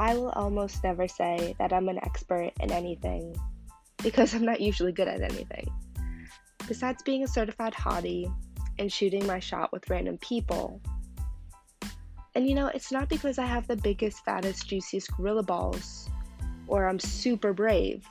[0.00, 3.36] I will almost never say that I'm an expert in anything
[4.02, 5.68] because I'm not usually good at anything.
[6.66, 8.32] Besides being a certified hottie
[8.78, 10.80] and shooting my shot with random people.
[12.34, 16.08] And you know, it's not because I have the biggest, fattest, juiciest gorilla balls
[16.66, 18.06] or I'm super brave.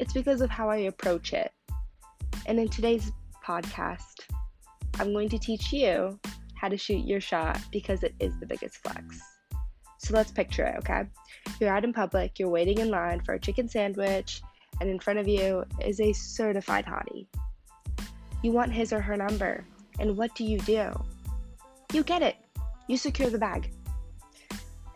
[0.00, 1.52] It's because of how I approach it.
[2.46, 3.12] And in today's
[3.46, 4.22] podcast,
[4.98, 6.18] I'm going to teach you
[6.56, 9.37] how to shoot your shot because it is the biggest flex.
[9.98, 11.04] So let's picture it, okay?
[11.60, 14.42] You're out in public, you're waiting in line for a chicken sandwich,
[14.80, 17.26] and in front of you is a certified hottie.
[18.42, 19.64] You want his or her number,
[19.98, 20.92] and what do you do?
[21.92, 22.36] You get it.
[22.86, 23.72] You secure the bag.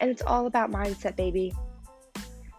[0.01, 1.53] And it's all about mindset, baby.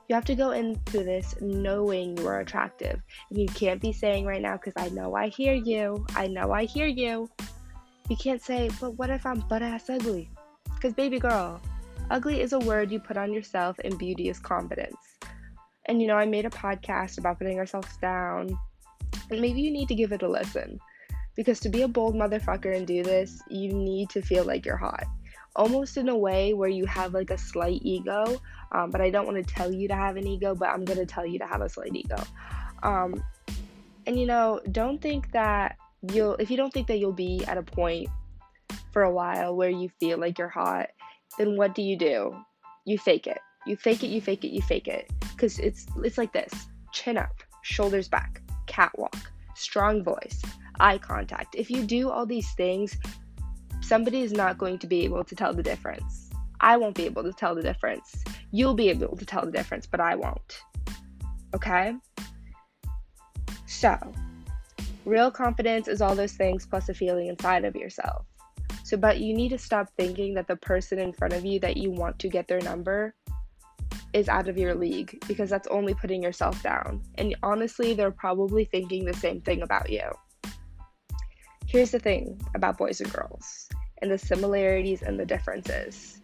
[0.10, 3.02] You have to go into this knowing you are attractive.
[3.30, 6.06] And you can't be saying right now, because I know I hear you.
[6.16, 7.30] I know I hear you.
[8.10, 10.30] You can't say, but what if I'm butt ass ugly?
[10.76, 11.62] Because, baby girl,
[12.10, 15.18] ugly is a word you put on yourself, and beauty is confidence.
[15.86, 18.58] And you know, I made a podcast about putting ourselves down,
[19.30, 20.80] and maybe you need to give it a listen.
[21.36, 24.78] Because to be a bold motherfucker and do this, you need to feel like you're
[24.78, 25.06] hot.
[25.56, 28.40] Almost in a way where you have like a slight ego,
[28.72, 31.00] um, but I don't want to tell you to have an ego, but I'm going
[31.00, 32.18] to tell you to have a slight ego.
[32.84, 33.24] Um,
[34.06, 35.78] and you know, don't think that
[36.12, 38.10] you'll, if you don't think that you'll be at a point
[38.92, 40.90] for a while where you feel like you're hot,
[41.38, 42.36] then what do you do?
[42.86, 43.40] You fake it.
[43.66, 45.12] You fake it, you fake it, you fake it.
[45.32, 46.54] Because it's, it's like this
[46.92, 49.16] chin up, shoulders back, catwalk,
[49.56, 50.42] strong voice,
[50.80, 51.56] eye contact.
[51.56, 52.98] If you do all these things,
[53.82, 56.30] somebody is not going to be able to tell the difference.
[56.60, 58.24] I won't be able to tell the difference.
[58.52, 60.62] You'll be able to tell the difference, but I won't.
[61.54, 61.96] Okay?
[63.66, 63.98] So,
[65.06, 68.26] real confidence is all those things plus a feeling inside of yourself.
[68.84, 71.78] So, but you need to stop thinking that the person in front of you that
[71.78, 73.16] you want to get their number
[74.14, 77.02] is out of your league because that's only putting yourself down.
[77.16, 80.12] And honestly, they're probably thinking the same thing about you.
[81.66, 83.68] Here's the thing about boys and girls
[84.02, 86.22] and the similarities and the differences.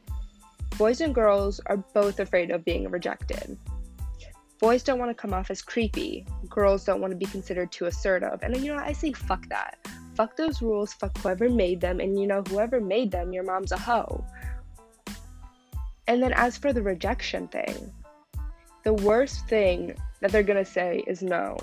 [0.78, 3.58] Boys and girls are both afraid of being rejected.
[4.60, 6.26] Boys don't want to come off as creepy.
[6.50, 8.40] Girls don't want to be considered too assertive.
[8.44, 9.78] And you know, I say fuck that.
[10.20, 13.72] Fuck those rules, fuck whoever made them, and you know, whoever made them, your mom's
[13.72, 14.26] a hoe.
[16.08, 17.94] And then as for the rejection thing,
[18.84, 21.56] the worst thing that they're gonna say is no.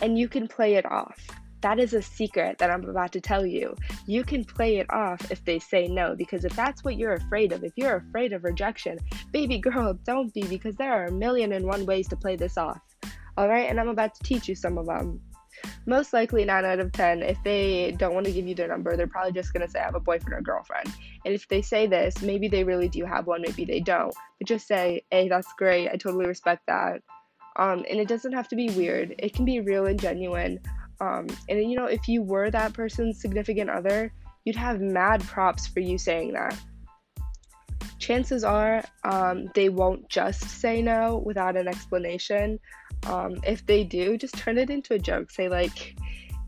[0.00, 1.18] And you can play it off.
[1.60, 3.76] That is a secret that I'm about to tell you.
[4.06, 7.52] You can play it off if they say no, because if that's what you're afraid
[7.52, 8.98] of, if you're afraid of rejection,
[9.32, 12.56] baby girl, don't be, because there are a million and one ways to play this
[12.56, 12.80] off.
[13.36, 15.20] All right, and I'm about to teach you some of them.
[15.86, 18.96] Most likely, 9 out of 10, if they don't want to give you their number,
[18.96, 20.92] they're probably just to say, I have a boyfriend or girlfriend.
[21.24, 24.14] And if they say this, maybe they really do have one, maybe they don't.
[24.38, 25.88] But just say, hey, that's great.
[25.88, 27.02] I totally respect that.
[27.56, 30.60] Um, and it doesn't have to be weird, it can be real and genuine.
[31.00, 34.12] Um, and you know, if you were that person's significant other,
[34.44, 36.58] you'd have mad props for you saying that.
[37.98, 42.60] Chances are um, they won't just say no without an explanation.
[43.06, 45.30] Um, if they do, just turn it into a joke.
[45.30, 45.96] Say, like,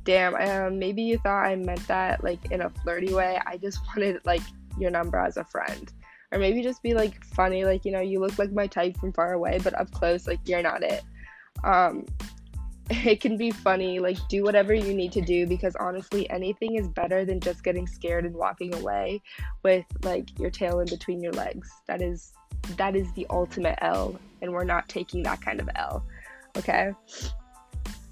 [0.05, 3.41] damn, um, maybe you thought I meant that like in a flirty way.
[3.47, 4.43] I just wanted like
[4.79, 5.93] your number as a friend.
[6.33, 9.13] Or maybe just be like funny, like, you know, you look like my type from
[9.13, 11.03] far away, but up close, like, you're not it.
[11.65, 12.07] Um,
[13.05, 16.89] it can be funny like do whatever you need to do because honestly anything is
[16.89, 19.23] better than just getting scared and walking away
[19.63, 22.33] with like your tail in between your legs that is
[22.77, 26.05] that is the ultimate l and we're not taking that kind of l
[26.57, 26.93] okay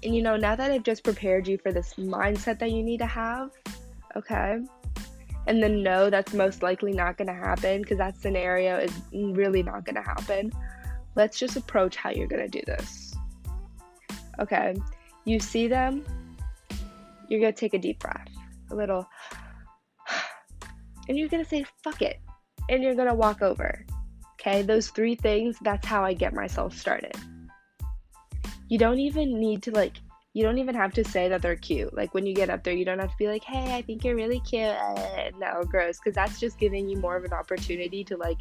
[0.03, 2.99] and you know now that i've just prepared you for this mindset that you need
[2.99, 3.51] to have
[4.15, 4.59] okay
[5.47, 9.63] and then no that's most likely not going to happen because that scenario is really
[9.63, 10.51] not going to happen
[11.15, 13.09] let's just approach how you're going to do this
[14.39, 14.73] Okay,
[15.25, 16.05] you see them,
[17.27, 18.27] you're gonna take a deep breath,
[18.71, 19.05] a little,
[21.09, 22.21] and you're gonna say, fuck it,
[22.69, 23.85] and you're gonna walk over.
[24.39, 27.13] Okay, those three things, that's how I get myself started.
[28.69, 29.97] You don't even need to, like,
[30.33, 31.93] you don't even have to say that they're cute.
[31.93, 34.05] Like, when you get up there, you don't have to be like, hey, I think
[34.05, 34.75] you're really cute.
[35.37, 38.37] No, gross, because that's just giving you more of an opportunity to, like,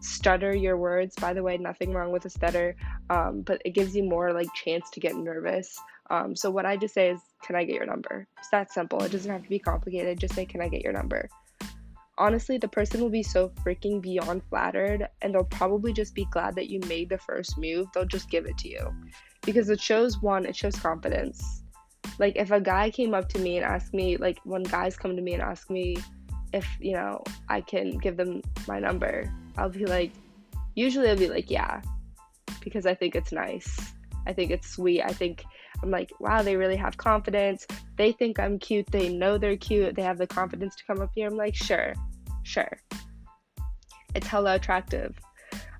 [0.00, 1.14] stutter your words.
[1.16, 2.76] By the way, nothing wrong with a stutter,
[3.10, 5.78] um, but it gives you more like chance to get nervous.
[6.10, 9.02] Um, so what I just say is, "Can I get your number?" It's that simple.
[9.02, 10.18] It doesn't have to be complicated.
[10.18, 11.28] Just say, "Can I get your number?"
[12.16, 16.54] Honestly, the person will be so freaking beyond flattered, and they'll probably just be glad
[16.54, 17.88] that you made the first move.
[17.92, 18.94] They'll just give it to you
[19.48, 21.62] because it shows one, it shows confidence.
[22.18, 25.16] Like if a guy came up to me and asked me, like when guys come
[25.16, 25.96] to me and ask me
[26.52, 30.12] if you know I can give them my number, I'll be like,
[30.74, 31.80] Usually I'll be like, yeah,
[32.62, 33.94] because I think it's nice.
[34.26, 35.02] I think it's sweet.
[35.02, 35.44] I think
[35.82, 37.66] I'm like, wow, they really have confidence.
[37.96, 38.86] They think I'm cute.
[38.92, 39.96] They know they're cute.
[39.96, 41.26] They have the confidence to come up here.
[41.26, 41.94] I'm like, sure,
[42.44, 42.78] sure.
[44.14, 45.18] It's hella attractive.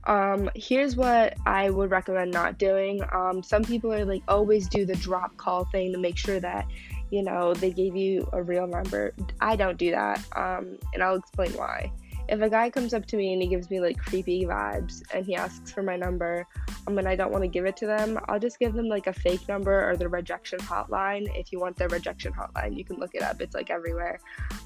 [0.08, 3.02] Um, here's what I would recommend not doing.
[3.12, 6.66] Um, some people are like, always do the drop call thing to make sure that,
[7.10, 9.14] you know, they gave you a real number.
[9.40, 10.25] I don't do that.
[10.34, 11.93] Um, and I'll explain why
[12.28, 15.25] if a guy comes up to me and he gives me like creepy vibes and
[15.25, 16.46] he asks for my number
[16.87, 19.06] um, and I don't want to give it to them, I'll just give them like
[19.06, 21.26] a fake number or the rejection hotline.
[21.38, 24.20] If you want the rejection hotline, you can look it up, it's like everywhere.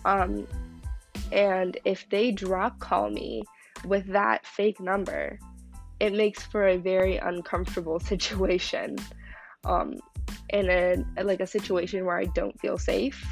[0.05, 0.47] Um,
[1.31, 3.45] and if they drop call me
[3.85, 5.39] with that fake number,
[6.01, 8.97] it makes for a very uncomfortable situation.
[9.65, 9.95] Um,
[10.51, 13.25] in a like a situation where I don't feel safe.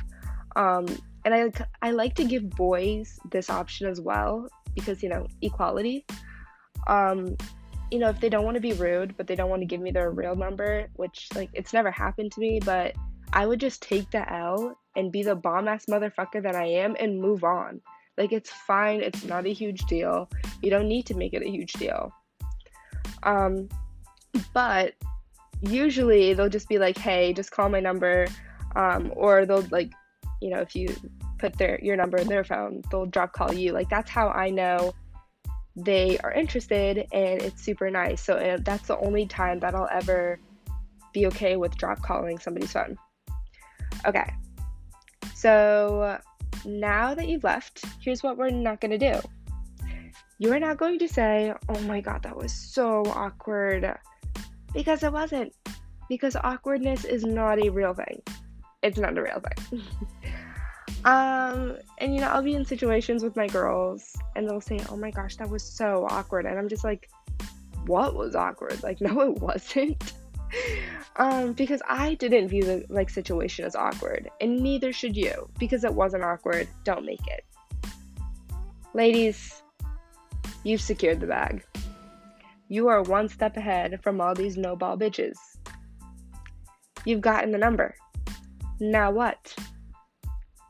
[0.56, 0.86] Um,
[1.24, 1.52] and I
[1.82, 6.04] I like to give boys this option as well because you know equality.
[6.86, 7.36] Um,
[7.90, 9.80] you know if they don't want to be rude, but they don't want to give
[9.80, 12.94] me their real number, which like it's never happened to me, but
[13.32, 16.96] I would just take the L and be the bomb ass motherfucker that I am
[16.98, 17.80] and move on.
[18.20, 20.28] Like it's fine, it's not a huge deal.
[20.62, 22.12] You don't need to make it a huge deal.
[23.22, 23.70] Um,
[24.52, 24.92] but
[25.62, 28.26] usually they'll just be like, "Hey, just call my number,"
[28.76, 29.90] um, or they'll like
[30.42, 30.94] you know, if you
[31.38, 33.72] put their your number in their phone, they'll drop call you.
[33.72, 34.92] Like that's how I know
[35.74, 38.20] they are interested and it's super nice.
[38.20, 40.38] So that's the only time that I'll ever
[41.14, 42.98] be okay with drop calling somebody's phone.
[44.06, 44.30] Okay.
[45.34, 46.18] So
[46.64, 49.20] now that you've left, here's what we're not going to do.
[50.38, 53.98] You are not going to say, "Oh my god, that was so awkward."
[54.72, 55.52] Because it wasn't.
[56.08, 58.22] Because awkwardness is not a real thing.
[58.82, 59.82] It's not a real thing.
[61.04, 64.96] Um, and you know, I'll be in situations with my girls and they'll say, Oh
[64.96, 66.46] my gosh, that was so awkward.
[66.46, 67.08] And I'm just like,
[67.86, 68.82] What was awkward?
[68.82, 70.12] Like, no, it wasn't.
[71.16, 75.48] Um, because I didn't view the like situation as awkward, and neither should you.
[75.58, 77.44] Because it wasn't awkward, don't make it.
[78.94, 79.62] Ladies,
[80.64, 81.64] you've secured the bag.
[82.68, 85.36] You are one step ahead from all these no ball bitches.
[87.04, 87.94] You've gotten the number.
[88.78, 89.54] Now what?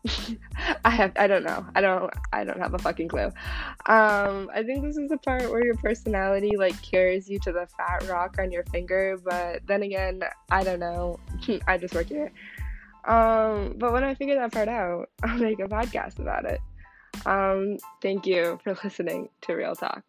[0.85, 1.67] I have I don't know.
[1.75, 3.31] I don't I don't have a fucking clue.
[3.87, 7.67] Um I think this is the part where your personality like carries you to the
[7.77, 11.19] fat rock on your finger, but then again, I don't know.
[11.67, 12.33] I just work here.
[13.05, 16.61] Um but when I figure that part out, I'll make a podcast about it.
[17.27, 20.05] Um thank you for listening to Real Talk.